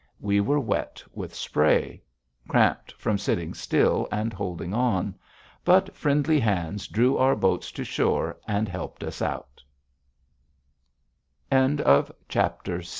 [0.19, 2.01] We were wet with spray,
[2.47, 5.13] cramped from sitting still and holding on.
[5.63, 9.03] But friendly hands drew our boats to shore and helped